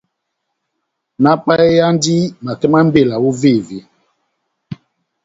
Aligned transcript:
Náhápayeyandi 1.21 2.15
makɛ 2.43 2.65
má 2.71 2.79
mbela 2.87 3.15
óvévé? 3.27 3.79